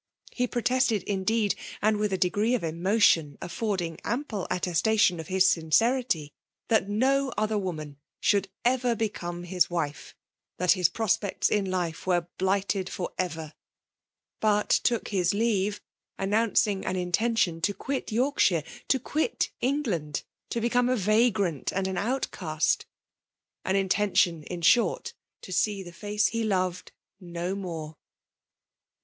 [0.31, 1.93] He protested^ indeed* KBMAXE POMI NATION.
[1.93, 6.31] 275 aikd with a degree of emotion affording ample attestation of his sincerity^
[6.69, 10.13] that no other woman should ev^ become his wife^
[10.57, 13.53] that his prospects in life were blighted for ever;
[14.39, 15.79] but took his leave,
[16.17, 21.99] announcing an intention to qmt Yorkshire, to quit England, to become a vagrant and an
[21.99, 22.87] outcast;
[23.63, 25.13] an intention, iA Aart,
[25.43, 27.97] to see the face he loved, no more.